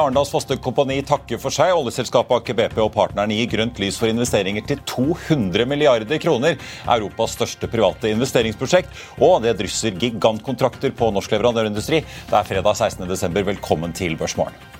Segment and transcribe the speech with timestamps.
[0.00, 1.72] Arendals Foster Kompani takker for seg.
[1.76, 6.60] Oljeselskapet Aker BP og partneren gir grønt lys for investeringer til 200 milliarder kroner.
[6.98, 8.92] Europas største private investeringsprosjekt.
[9.24, 12.02] Og det drysser gigantkontrakter på norsk leverandørindustri.
[12.04, 13.44] Det er fredag 16.12.
[13.54, 14.75] Velkommen til Børsmorgen.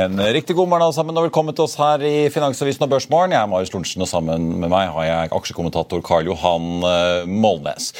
[0.00, 3.34] En riktig god morgen alle sammen og velkommen til oss her i Finansavisen og Børsmorgen.
[3.34, 7.90] Jeg er Marius Lorentzen, og sammen med meg har jeg aksjekommentator Karl Johan eh, Molnes.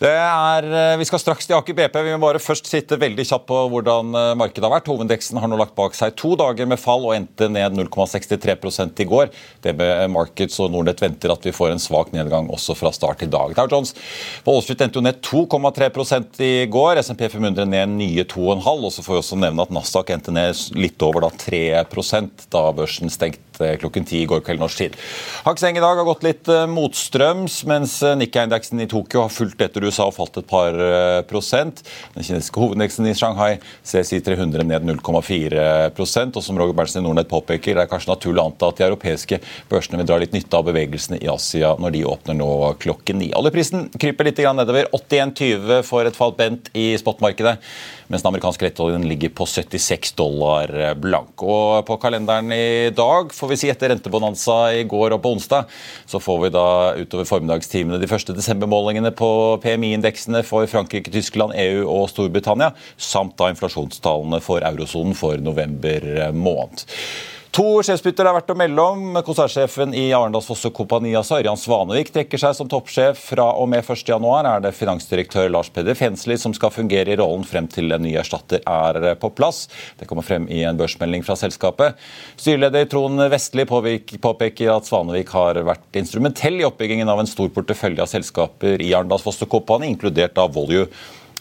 [0.00, 1.98] Det er, eh, vi skal straks til Aker BP.
[2.02, 4.90] Vi må bare først sitte veldig kjapt på hvordan eh, markedet har vært.
[4.90, 9.08] Hovedindeksen har nå lagt bak seg to dager med fall og endte ned 0,63% i
[9.12, 9.30] går.
[9.68, 9.84] DB
[10.16, 13.54] Markets og Nordnett venter at vi får en svak nedgang også fra start i dag.
[13.60, 13.94] Dow Jones
[14.42, 17.04] på Wall endte jo ned 2,3 i går.
[17.04, 20.66] SMP 500 ned nye 2,5 og så får vi også nevne at Nasdaq endte ned
[20.74, 23.45] litt over da 3% da børsen stengte
[23.80, 24.96] klokken ti i går kveld norsk tid.
[25.46, 29.32] Hang Seng i dag har gått litt eh, motstrøms, mens eh, Nikkei-indeksen i Tokyo har
[29.32, 31.82] fulgt etter USA og falt et par eh, prosent.
[32.14, 33.56] Den kinesiske hovedindeksen i Shanghai
[33.86, 38.42] CSI 300 ned 0,4% og som Roger Berntsen i Nordnett påpeker, det er kanskje naturlig
[38.42, 39.40] å anta at de europeiske
[39.70, 42.50] børsene vil dra litt nytte av bevegelsene i Asia når de åpner nå
[42.82, 43.32] klokken ni.
[43.36, 44.86] Oljeprisen kryper litt nedover.
[44.96, 47.56] 81,20 for et fall bent i spotmarkedet
[48.06, 50.70] mens den amerikanske lettoljen ligger på 76 dollar
[51.02, 51.42] blank.
[51.42, 55.70] Og På kalenderen i dag, får vi si etter rentebonanza i går og på onsdag,
[56.10, 56.66] så får vi da
[56.98, 59.30] utover formiddagstimene de første desembermålingene på
[59.62, 66.86] PMI-indeksene for Frankrike, Tyskland, EU og Storbritannia, samt da inflasjonstallene for eurosonen for november måned.
[67.56, 69.14] To sjefsbytter er verdt å melde om.
[69.24, 73.22] Konsernsjefen i Arendalsfosse Kompani, altså Ørjan Svanevik, trekker seg som toppsjef.
[73.30, 77.48] Fra og med 1.1 er det finansdirektør Lars Peder Fensli som skal fungere i rollen
[77.48, 79.70] frem til en ny erstatter er på plass.
[79.96, 81.96] Det kommer frem i en børsmelding fra selskapet.
[82.36, 88.04] Styreleder Trond Vestli påpeker at Svanevik har vært instrumentell i oppbyggingen av en stor portefølje
[88.04, 90.90] av selskaper i Arendalsfosse Kompani, inkludert av Volue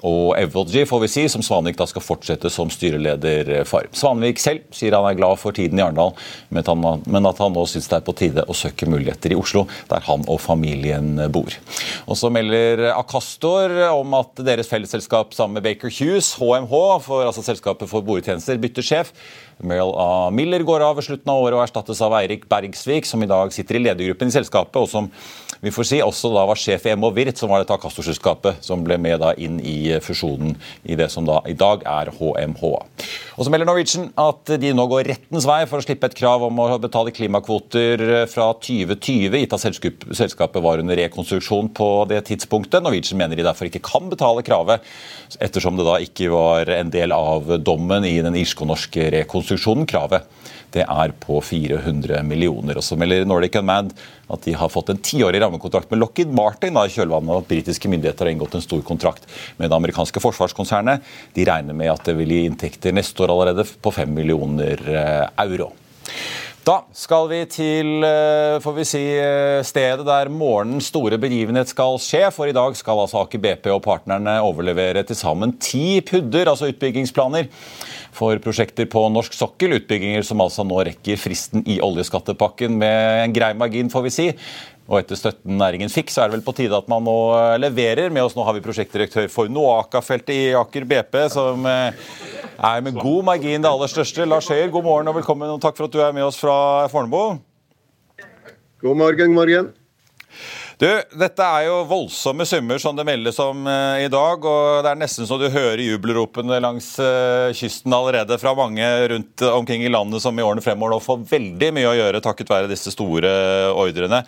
[0.05, 3.87] og Evolgy, får vi si, som Svanvik da skal fortsette som styreleder for.
[3.95, 6.13] Svanvik selv sier han er glad for tiden i Arendal,
[6.53, 10.05] men at han nå syns det er på tide å søke muligheter i Oslo, der
[10.05, 11.57] han og familien bor.
[12.05, 17.43] Og Så melder Akastor om at deres fellesselskap sammen med Baker Hughes, HMH, for, altså
[17.45, 19.13] selskapet for boretjenester, bytter sjef.
[19.63, 20.29] Meryl A.
[20.35, 23.53] Miller går av ved slutten av året og erstattes av Eirik Bergsvik, som i dag
[23.55, 25.09] sitter i ledergruppen i selskapet, og som
[25.63, 28.83] vi får si også da var sjef i MH Virt, som var dette Akastor-selskapet som
[28.85, 32.63] ble med da inn i fusjonen i det som da i dag er HMH.
[33.35, 36.45] Og så melder Norwegian at de nå går rettens vei for å slippe et krav
[36.47, 42.83] om å betale klimakvoter fra 2020, gitt at selskapet var under rekonstruksjon på det tidspunktet.
[42.83, 44.85] Norwegian mener de derfor ikke kan betale kravet,
[45.39, 49.87] ettersom det da ikke var en del av dommen i den irsko-norske rekonstruksjonen.
[49.89, 50.27] Kravet
[50.73, 52.79] det er på 400 millioner.
[52.79, 53.93] Og så melder Nordic Unmanned
[54.31, 57.91] at de har fått en tiårig rammekontrakt med Lockheed Martin i kjølvannet av at britiske
[57.91, 59.27] myndigheter har inngått en stor kontrakt
[59.57, 61.05] med det amerikanske forsvarskonsernet.
[61.37, 65.25] De regner med at det vil gi inntekter neste år allerede på 5 millioner eh,
[65.45, 65.71] euro.
[66.65, 71.99] Da skal vi til eh, får vi si, eh, stedet der morgenens store begivenhet skal
[72.01, 72.23] skje.
[72.33, 76.71] For i dag skal altså Aker BP og partnerne overlevere til sammen ti pudder, altså
[76.71, 77.51] utbyggingsplaner,
[78.15, 79.77] for prosjekter på norsk sokkel.
[79.77, 84.27] Utbygginger som altså nå rekker fristen i oljeskattepakken med en grei margin, får vi si.
[84.85, 87.55] Og etter støtten næringen fikk, så er det vel på tide at man nå eh,
[87.57, 88.11] leverer.
[88.13, 92.03] Med oss nå har vi prosjektdirektør for Noaka-feltet i Aker BP, som eh,
[92.55, 94.27] er med god margin det aller største.
[94.29, 96.57] Lars Høyer, god morgen og velkommen, og takk for at du er med oss fra
[96.93, 97.41] Fornebu.
[98.85, 99.73] God morgen, morgen.
[100.75, 104.43] Du, Dette er jo voldsomme summer som det meldes om eh, i dag.
[104.43, 109.43] og Det er nesten så du hører jubelropene langs eh, kysten allerede fra mange rundt
[109.47, 112.71] omkring i landet som i årene fremover nå får veldig mye å gjøre takket være
[112.71, 113.31] disse store
[113.71, 114.25] ordrene.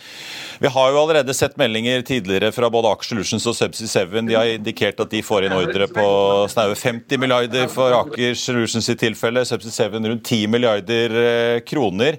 [0.63, 4.15] Vi har jo allerede sett meldinger tidligere fra både Aker Solutions og Subsea 7.
[4.29, 6.07] De har indikert at de får inn ordre på
[6.49, 9.43] snaue 50 milliarder for Aker Solutions i tilfelle.
[9.45, 12.17] Subsea 7 rundt 10 milliarder eh, kroner.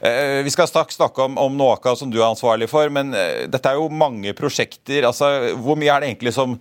[0.00, 2.88] Eh, vi skal snakke om, om Noaka, som du er ansvarlig for.
[2.88, 5.08] men eh, dette er jo mange prosjekter.
[5.08, 6.54] altså Hvor mye er det egentlig som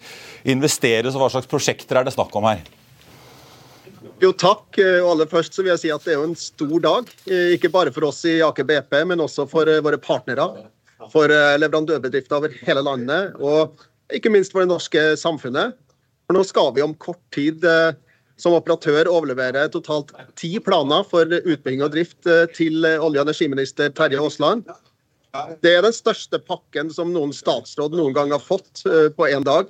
[0.43, 2.63] investeres, og hva slags prosjekter er det snakk om her?
[4.23, 4.79] Jo, takk.
[4.79, 7.11] Og aller først så vil jeg si at Det er jo en stor dag,
[7.53, 10.49] ikke bare for oss i Aker BP, men også for våre partnere
[11.11, 13.75] for eh, leverandørbedrifter over hele landet, og
[14.15, 15.75] ikke minst for det norske samfunnet.
[16.25, 17.93] For Nå skal vi om kort tid eh,
[18.41, 23.93] som operatør overlevere totalt ti planer for utbygging og drift eh, til olje- og energiminister
[23.93, 24.65] Terje Aasland.
[25.63, 28.83] Det er den største pakken som noen statsråd noen gang har fått
[29.17, 29.69] på én dag.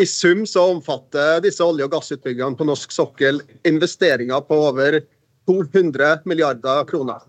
[0.00, 5.00] I sum så omfatter disse olje- og gassutbyggingene på norsk sokkel investeringer på over
[5.50, 7.20] 200 milliarder kroner.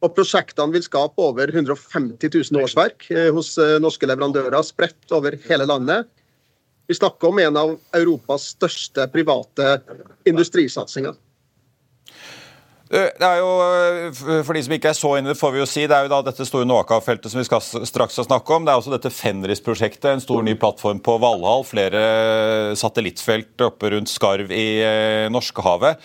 [0.00, 5.36] Og Prosjektene vil skape over 150 000 årsverk eh, hos eh, norske leverandører spredt over
[5.46, 6.08] hele landet.
[6.88, 9.76] Vi snakker om en av Europas største private
[10.28, 11.14] industrisatsinger.
[12.90, 13.50] Det er jo,
[14.42, 16.24] For de som ikke er så inne, får vi jo si, det er jo da
[16.26, 18.66] dette store Noaka-feltet som vi skal straks snakke om.
[18.66, 21.62] Det er også dette Fenris-prosjektet, en stor ny plattform på Valhall.
[21.68, 22.02] Flere
[22.78, 26.02] satellittfelt oppe rundt Skarv i eh, Norskehavet.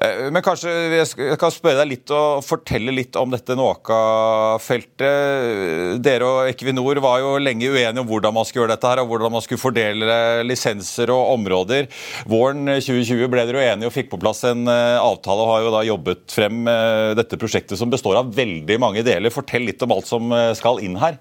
[0.00, 5.98] Eh, men kanskje jeg kan spørre deg litt og fortelle litt om dette Nåka-feltet.
[6.00, 9.08] Dere og Equinor var jo lenge uenige om hvordan man skulle gjøre dette her, og
[9.12, 11.84] hvordan man skulle fordele lisenser og områder.
[12.30, 15.60] Våren 2020 ble dere jo enige og fikk på plass en eh, avtale og har
[15.66, 19.30] jo da jobbet frem eh, dette prosjektet som består av veldig mange deler.
[19.34, 21.16] Fortell litt om alt som skal inn her.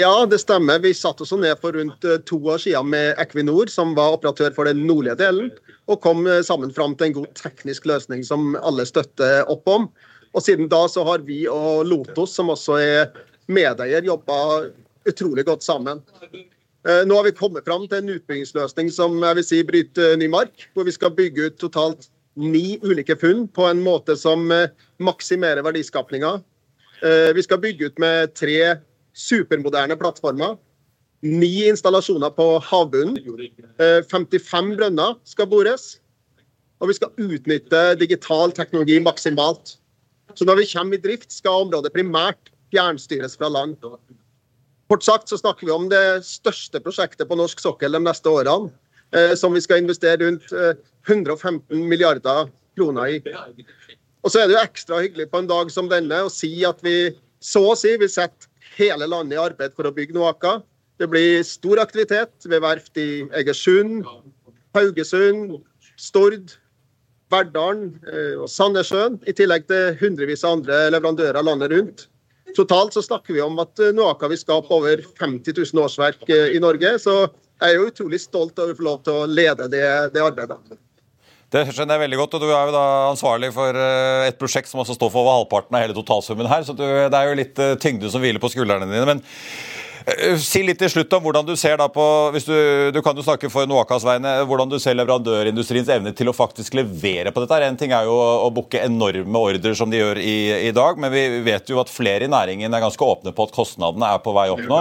[0.00, 0.82] Ja, det stemmer.
[0.84, 4.68] Vi satte oss ned for rundt to år siden med Equinor, som var operatør for
[4.68, 5.52] den nordlige delen
[5.90, 9.88] og kom eh, sammen fram til en god teknisk løsning som alle støtter opp om.
[10.32, 13.10] Og Siden da så har vi og Lotos, som også er
[13.52, 14.68] medeier, jobba
[15.08, 16.00] utrolig godt sammen.
[16.32, 20.30] Eh, nå har vi kommet fram til en utbyggingsløsning som jeg vil si bryter ny
[20.32, 20.68] mark.
[20.72, 22.08] Hvor vi skal bygge ut totalt
[22.40, 24.70] ni ulike funn på en måte som eh,
[25.02, 26.38] maksimerer verdiskapninga.
[27.02, 28.76] Vi skal bygge ut med tre
[29.16, 30.56] supermoderne plattformer
[31.22, 33.14] Ni installasjoner på havbunnen.
[33.78, 36.00] 55 eh, brønner skal bores.
[36.82, 39.76] Og vi skal utnytte digital teknologi maksimalt.
[40.34, 43.78] Så når vi kommer i drift, skal området primært fjernstyres fra land.
[44.90, 48.72] Kort sagt så snakker vi om det største prosjektet på norsk sokkel de neste årene.
[49.14, 50.50] Eh, som vi skal investere rundt
[51.06, 53.18] 115 eh, milliarder kroner i.
[54.24, 56.80] Og så er det jo ekstra hyggelig på en dag som denne å si at
[56.82, 57.12] vi
[57.42, 58.48] så å si vil sette
[58.82, 60.58] hele landet i arbeid for å bygge Noaka.
[61.00, 64.04] Det blir stor aktivitet ved verft i Egersund,
[64.76, 65.60] Haugesund,
[66.00, 66.56] Stord,
[67.32, 72.06] Verdalen eh, og Sandnessjøen, i tillegg til hundrevis av andre leverandører landet rundt.
[72.56, 76.52] Totalt så snakker vi om at eh, Noaka vil skape over 50 000 årsverk eh,
[76.56, 76.94] i Norge.
[77.00, 80.24] Så jeg er jo utrolig stolt over å få lov til å lede det, det
[80.24, 80.58] arbeidet.
[81.52, 84.80] Det skjønner jeg veldig godt, og Du er jo da ansvarlig for et prosjekt som
[84.80, 86.64] også står for over halvparten av hele totalsummen her.
[86.64, 89.04] så Det er jo litt tyngde som hviler på skuldrene dine.
[89.04, 89.71] men Eh,
[90.42, 92.04] si litt til slutt om hvordan du ser da på
[92.34, 92.54] hvis du,
[92.94, 96.76] du kan jo snakke for Noakas vegne, hvordan du ser leverandørindustriens evne til å faktisk
[96.78, 97.60] levere på dette.
[97.66, 100.36] En ting er jo å booke enorme ordrer som de gjør i,
[100.68, 103.54] i, dag, men vi vet jo at flere i næringen er ganske åpne på at
[103.54, 104.80] kostnadene er på vei opp nå.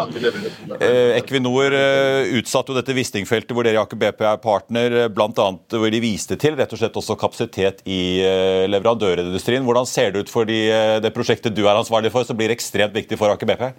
[0.82, 5.12] Eh, Equinor eh, utsatte jo dette Wisting-feltet hvor dere i Aker BP er partner, eh,
[5.12, 5.50] bl.a.
[5.76, 9.66] hvor de viste til rett og slett også kapasitet i eh, leverandørindustrien.
[9.68, 12.54] Hvordan ser det ut for de, eh, det prosjektet du er ansvarlig for, som blir
[12.54, 13.70] ekstremt viktig for Aker BP?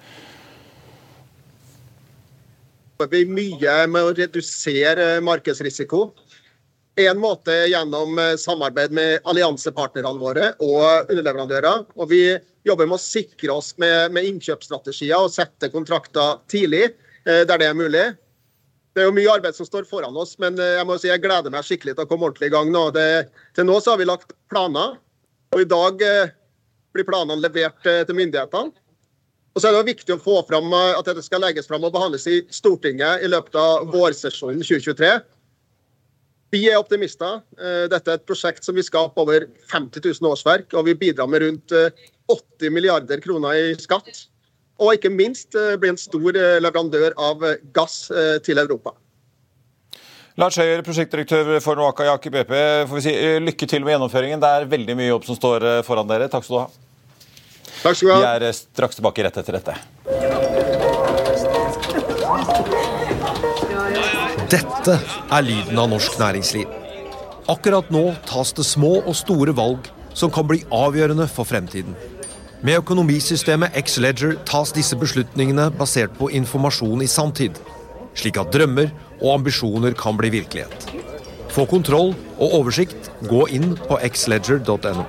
[3.03, 6.13] Jobber vi mye med å redusere markedsrisiko.
[7.01, 11.87] En måte gjennom eh, samarbeid med alliansepartnerne våre og underleverandører.
[11.97, 16.91] Og vi jobber med å sikre oss med, med innkjøpsstrategier og sette kontrakter tidlig
[17.25, 18.05] eh, der det er mulig.
[18.93, 21.25] Det er jo mye arbeid som står foran oss, men eh, jeg må si jeg
[21.25, 22.91] gleder meg skikkelig til å komme ordentlig i gang nå.
[22.95, 23.09] Det,
[23.57, 24.99] til nå så har vi lagt planer,
[25.53, 26.05] og i dag
[26.93, 28.77] blir planene levert til myndighetene.
[29.53, 32.25] Og så er det viktig å få fram at dette skal legges fram og behandles
[32.31, 35.11] i Stortinget i løpet av vårsesjonen 2023.
[36.53, 37.41] Vi er optimister.
[37.93, 41.45] Dette er et prosjekt som vil skape over 50 000 årsverk, og vi bidrar med
[41.45, 44.25] rundt 80 milliarder kroner i skatt.
[44.81, 47.45] Og ikke minst bli en stor leverandør av
[47.77, 48.07] gass
[48.45, 48.95] til Europa.
[50.41, 52.55] Lars Høyer, prosjektdirektør for Noaka i Aker BP.
[52.89, 53.13] Får vi si,
[53.45, 54.41] lykke til med gjennomføringen.
[54.41, 56.29] Det er veldig mye jobb som står foran dere.
[56.33, 56.92] Takk skal du ha.
[57.83, 58.21] Takk skal du ha.
[58.23, 59.75] Vi er straks tilbake rett etter dette.
[64.53, 64.95] Dette
[65.33, 66.71] er lyden av norsk næringsliv.
[67.51, 71.97] Akkurat nå tas det små og store valg som kan bli avgjørende for fremtiden.
[72.63, 77.59] Med økonomisystemet X-Leger tas disse beslutningene basert på informasjon i sanntid,
[78.15, 80.87] slik at drømmer og ambisjoner kan bli virkelighet.
[81.51, 85.09] Få kontroll og oversikt, gå inn på xledger.no.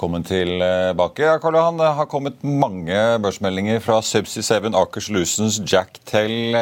[0.00, 1.22] Velkommen tilbake.
[1.22, 6.54] Ja, Karl Johan, det har kommet mange børsmeldinger fra Subsea 7, Aker Solutions, Jacktel.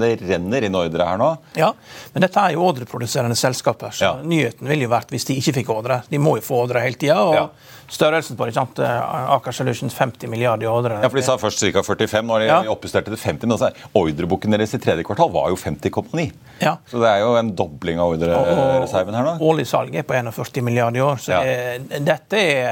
[0.00, 1.28] Det renner inn ordre her nå?
[1.54, 1.68] Ja,
[2.10, 3.94] men dette er jo ordreproduserende selskaper.
[3.94, 4.16] Så ja.
[4.26, 6.00] nyheten ville jo vært hvis de ikke fikk ordre.
[6.10, 7.20] De må jo få ordre hele tida.
[7.22, 7.44] Og ja.
[7.86, 8.82] størrelsen på det, sant?
[8.82, 10.98] Aker Solutions 50 milliarder i ordre.
[11.04, 11.84] Ja, for De sa først ca.
[11.86, 12.58] 45, nå har de ja.
[12.74, 13.46] oppjustert til 50.
[13.46, 16.26] Men Altså, ordreboken deres i tredje kvartal var jo 50,9.
[16.58, 16.74] Ja.
[16.90, 19.38] Så det er jo en dobling av ordrereserven her nå.
[19.52, 21.22] Årlig salg er på 41 milliarder i år.
[21.22, 21.78] så ja.
[22.02, 22.71] dette er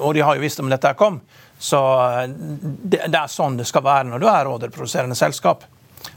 [0.00, 1.20] og de har jo visst om dette kom.
[1.60, 5.66] Så eh, det, det er sånn det skal være når du er råderproduserende selskap.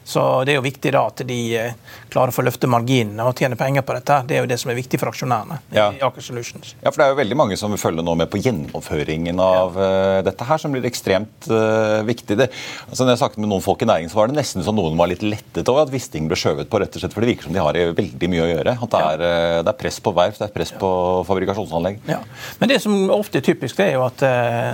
[0.04, 1.76] Så det er jo viktig da at de eh,
[2.12, 4.20] klarer å få løfte marginene og tjene penger på dette.
[4.28, 5.60] Det er jo det som er viktig for aksjonærene.
[5.74, 5.88] Ja.
[5.96, 6.74] i Aker Solutions.
[6.82, 9.80] Ja, for det er jo veldig mange som vil følge nå med på gjennomføringen av
[9.80, 9.88] ja.
[9.88, 12.38] uh, dette her, som blir ekstremt uh, viktig.
[12.40, 12.50] Det,
[12.90, 15.00] altså, når jeg snakket med noen folk i næringen, så var det nesten som noen
[15.00, 17.48] var litt lettet over at Wisting ble skjøvet på, rett og slett, for det virker
[17.48, 18.76] som de har veldig mye å gjøre.
[18.84, 20.92] At det er, uh, det er press på verft, det er press på
[21.32, 22.04] fabrikasjonsanlegg.
[22.12, 22.20] Ja.
[22.60, 24.28] Men det som ofte er typisk, det er jo at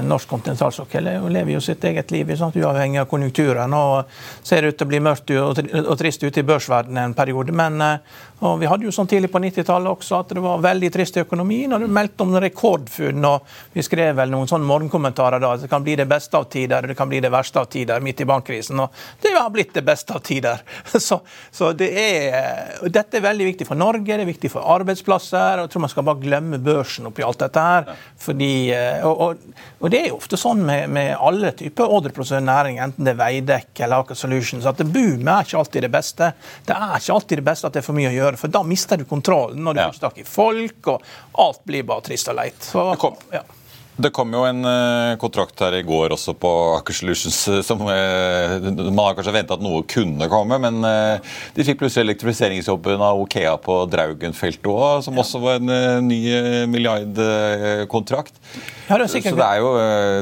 [0.06, 2.58] norsk kontinentalsokkel lever jo sitt eget liv, sant?
[2.60, 3.74] uavhengig av konjunkturen.
[3.78, 4.10] og
[4.50, 7.56] ser ut til å bli mørkt og trist ute i børsverdenen en periode.
[7.56, 7.82] Men
[8.40, 11.24] og vi hadde jo sånn tidlig på 90-tallet også at det var veldig trist i
[11.26, 11.74] økonomien.
[11.76, 13.26] og Det meldte om rekordfunn.
[13.28, 15.54] og Vi skrev vel noen sånne morgenkommentarer da.
[15.54, 17.68] at Det kan bli det beste av tider, og det kan bli det verste av
[17.68, 18.80] tider midt i bankkrisen.
[18.80, 20.64] Og det har blitt det beste av tider.
[21.10, 25.60] Så, så det er, dette er veldig viktig for Norge, det er viktig for arbeidsplasser.
[25.60, 27.88] og Jeg tror man skal bare glemme børsen oppi alt dette her.
[28.20, 28.52] Fordi,
[29.08, 33.08] og, og, og det er jo ofte sånn med, med alle typer ordreproduserende næring, enten
[33.08, 36.32] det er Veidekke eller Aker Solutions, at boomet er ikke alltid det beste.
[36.68, 38.42] Det er ikke alltid det beste at det er for mye å gjøre gjøre.
[38.42, 39.88] For da mister du kontrollen når du ja.
[39.92, 41.08] får tak i folk, og
[41.46, 42.60] alt blir bare trist og leit.
[42.72, 42.86] Så,
[43.34, 43.44] ja.
[44.00, 47.82] Det kom jo en uh, kontrakt her i går også på Aker Solutions uh, som
[47.84, 53.20] uh, Man har kanskje venta at noe kunne komme, men de fikk plutselig elektrifiseringsjobben av
[53.20, 56.20] Okea på Draugenfeltet òg, som også var en ny
[56.70, 58.36] milliardkontrakt.
[58.88, 59.74] Ja, det Så det, jo,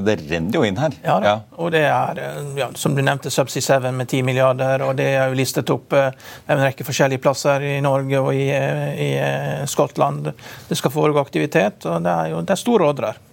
[0.05, 0.97] det renner jo inn her.
[1.03, 1.35] Ja, ja.
[1.57, 2.21] og det er,
[2.57, 5.95] ja, som du nevnte, Subsea 7 med 10 milliarder, og det er jo listet opp
[5.97, 9.11] en rekke forskjellige plasser i Norge og i, i
[9.69, 10.33] Skottland.
[10.69, 13.26] Det skal foregå aktivitet, og det er jo det er store ordrer.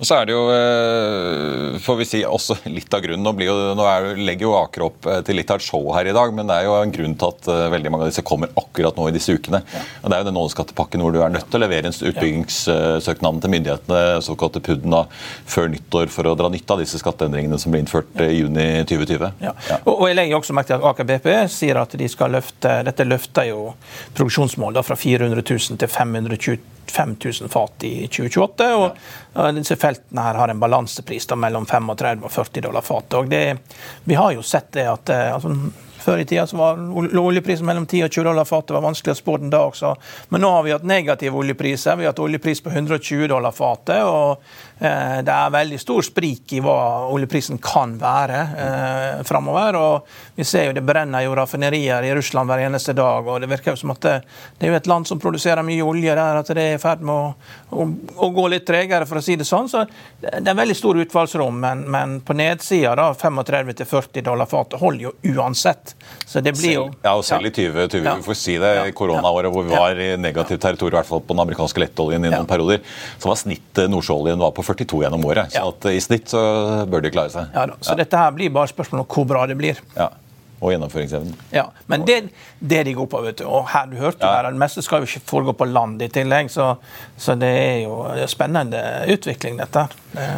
[0.00, 3.20] Og så er det jo, eh, får vi si, også litt av grunnen.
[3.20, 6.08] Nå, jo, nå er, legger jo Aker opp eh, til litt av et show her
[6.08, 8.24] i dag, men det er jo en grunn til at eh, veldig mange av disse
[8.24, 9.60] kommer akkurat nå i disse ukene.
[9.68, 9.82] Ja.
[10.00, 13.42] Og Det er jo den nådeskattepakken hvor du er nødt til å levere en utbyggingssøknad
[13.44, 14.96] til myndighetene, såkalte PUD-en,
[15.44, 19.28] før nyttår for å dra nytte av disse skatteendringene som ble innført i juni 2020.
[19.44, 19.52] Ja.
[19.68, 19.82] Ja.
[19.84, 22.80] Og, og, jeg legger også merke til at Aker BP sier at de skal løfte
[22.86, 23.74] Dette løfter jo
[24.16, 28.68] produksjonsmål da, fra 400 000 til 525 000 fat i 2028.
[28.80, 28.88] og
[29.36, 29.50] ja.
[29.54, 33.58] disse feltene her har en balansepris mellom 35 og 40 dollar fatet.
[34.04, 35.54] Vi har jo sett det at eh, altså,
[36.00, 36.80] før i tida var
[37.20, 38.74] oljeprisen mellom 10 og 20 dollar fatet.
[38.74, 39.94] var vanskelig å spå den da også.
[40.28, 41.96] Men nå har vi hatt negative oljepriser.
[41.96, 44.02] Vi har hatt oljepris på 120 dollar fatet.
[44.04, 44.42] og
[44.78, 46.78] eh, Det er veldig stor sprik i hva
[47.10, 49.78] oljeprisen kan være eh, framover.
[49.80, 53.26] Og vi ser jo det brenner jo raffinerier i Russland hver eneste dag.
[53.26, 54.16] og Det virker jo som at det,
[54.58, 57.04] det er jo et land som produserer mye olje der, at det er i ferd
[57.04, 57.34] med å,
[57.76, 59.68] å, å, gå litt tregere, for å si det sånn.
[59.70, 59.84] Så
[60.20, 61.60] det er veldig stor utfallsrom.
[61.60, 65.89] Men, men på nedsida, 35-40 dollar fatet, holder jo uansett.
[66.24, 68.14] Så det blir jo Ja, og selv i 2020, ja.
[68.18, 71.36] vi får si det, koronaåret hvor vi var i negativt territorium, i hvert fall på
[71.36, 72.82] den amerikanske lettoljen i noen perioder,
[73.18, 75.52] så var snittet nordsjøoljen på 42 gjennom året.
[75.54, 76.42] Så at, i snitt så
[76.90, 77.52] bør de klare seg.
[77.54, 77.78] Ja, da.
[77.84, 79.80] Så dette her blir bare spørsmål om hvor bra det blir.
[79.98, 80.12] Ja
[80.60, 81.36] og gjennomføringsevnen.
[81.54, 82.18] Ja, men det,
[82.58, 83.46] det de går på, vet du.
[83.48, 84.34] Og her du hørte ja.
[84.36, 86.74] her, det meste skal jo ikke foregå på land i tillegg, så,
[87.16, 89.86] så det er jo spennende utvikling, dette.
[90.12, 90.28] Det,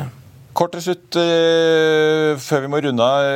[0.52, 3.28] Kort til slutt, uh, før vi må runde av.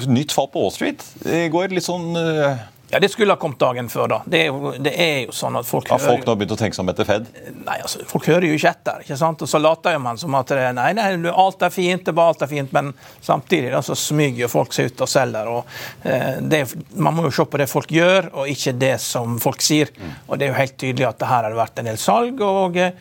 [0.00, 1.74] Uh, nytt fall på Wall Street i går.
[1.76, 2.62] Litt sånn uh,
[2.94, 4.06] ja, Det skulle ha kommet dagen før.
[4.08, 4.20] da.
[4.26, 6.76] Det er jo, det er jo sånn at folk Har folk nå begynt å tenke
[6.76, 7.26] seg om etter Fed?
[7.64, 9.02] Nei, altså, Folk hører jo ikke etter.
[9.02, 9.42] ikke sant?
[9.42, 12.30] Og Så later jo man som at det, nei, nei, alt er fint, det var
[12.30, 12.92] alt er fint, men
[13.24, 15.50] samtidig da, så smyger jo folk seg ut og selger.
[15.50, 16.62] og eh, det,
[16.94, 19.90] Man må jo se på det folk gjør, og ikke det som folk sier.
[19.98, 20.14] Mm.
[20.28, 22.40] Og Det er jo helt tydelig at det her har vært en del salg.
[22.46, 22.94] og eh,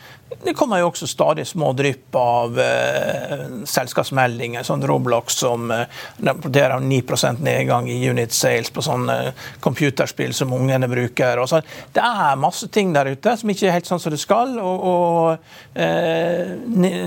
[0.44, 4.64] det kommer jo også stadig små drypp av eh, selskapsmeldinger.
[4.66, 5.86] sånn Roblox som eh,
[6.24, 11.42] rapporterer 9% nedgang i unit sales på sånne eh, computerspill som ungene bruker.
[11.44, 11.62] Og så.
[11.94, 14.58] Det er masse ting der ute som ikke er helt sånn som det skal.
[14.62, 16.54] Og, og eh,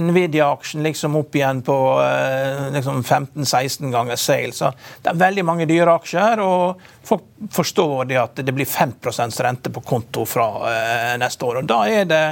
[0.06, 4.62] Nvidia-aksjen liksom opp igjen på eh, liksom 15-16 ganger sales.
[4.62, 6.44] Så det er veldig mange dyre aksjer.
[6.44, 11.60] og folk forstår det at det blir 5% rente på konto fra eh, neste år.
[11.60, 12.22] og Da er, det,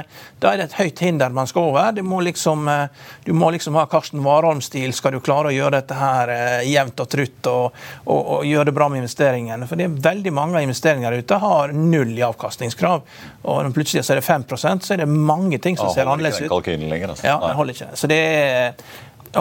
[0.41, 2.01] da er det et høyt hinder man skal over.
[2.01, 2.87] Må liksom, eh,
[3.25, 6.99] du må liksom ha Karsten Warholm-stil skal du klare å gjøre dette her eh, jevnt
[6.99, 9.69] og trutt og, og, og, gjøre det bra med investeringene.
[9.69, 13.03] For det er veldig mange av investeringene ute har null i avkastningskrav.
[13.45, 16.41] Og når plutselig er det 5% så er det mange ting som ja, ser annerledes
[16.45, 16.51] ut.
[16.51, 17.27] Altså.
[17.27, 17.91] Ja, den holder ikke.
[17.97, 18.73] Så det er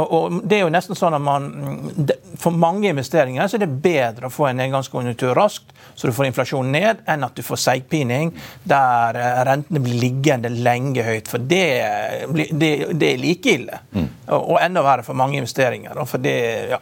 [0.00, 1.46] og det er jo nesten sånn at man,
[2.40, 6.28] For mange investeringer så er det bedre å få en nedgangskonjunktur raskt, så du får
[6.30, 8.32] inflasjonen ned, enn at du får seigpining
[8.66, 11.30] der eh, rentene blir liggende lenge høyt.
[11.30, 11.66] For det,
[12.50, 13.78] det, det er like ille.
[13.94, 14.08] Mm.
[14.26, 16.02] Og, og enda verre for mange investeringer.
[16.10, 16.36] For det,
[16.74, 16.80] ja,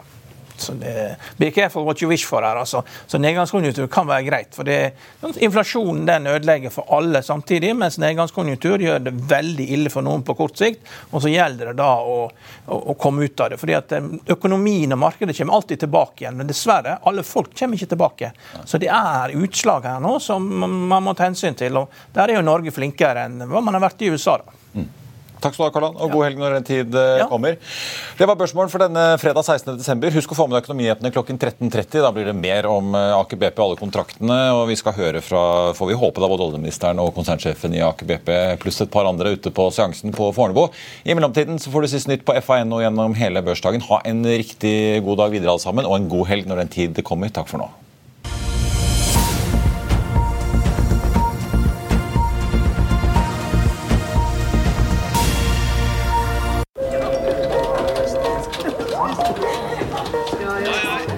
[0.62, 2.56] så det, be careful what you wish for her.
[2.56, 2.82] altså.
[3.06, 4.54] Så Nedgangskonjunktur kan være greit.
[4.54, 4.92] for det,
[5.36, 10.36] Inflasjonen den ødelegger for alle samtidig, mens nedgangskonjunktur gjør det veldig ille for noen på
[10.38, 10.86] kort sikt.
[11.10, 12.18] Og så gjelder det da å,
[12.66, 13.60] å, å komme ut av det.
[13.60, 16.38] fordi at eh, Økonomien og markedet kommer alltid tilbake igjen.
[16.38, 18.32] Men dessverre, alle folk kommer ikke tilbake.
[18.64, 21.76] Så det er utslag her nå som man må ta hensyn til.
[21.80, 24.38] og Der er jo Norge flinkere enn hva man har vært i USA.
[24.42, 24.60] da.
[24.74, 24.90] Mm.
[25.42, 27.26] Takk skal du ha, Karlan, og god helg når den tid eh, ja.
[27.30, 27.58] kommer.
[28.18, 30.06] Det var børsmålen for denne fredag 16.12.
[30.16, 31.98] Husk å få med deg økonomihetene klokken 13.30.
[32.04, 34.38] Da blir det mer om eh, Aker BP og alle kontraktene.
[34.56, 35.44] Og vi skal høre fra
[35.76, 39.34] får vi håpe da, både oljeministeren og konsernsjefen i Aker BP pluss et par andre
[39.34, 40.68] ute på seansen på Fornebu.
[41.02, 43.84] I mellomtiden så får du sist nytt på FAN og gjennom hele børsdagen.
[43.90, 47.02] Ha en riktig god dag videre alle sammen, og en god helg når den tid
[47.06, 47.32] kommer.
[47.32, 47.72] Takk for nå.